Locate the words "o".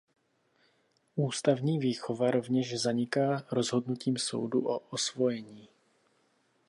4.67-4.77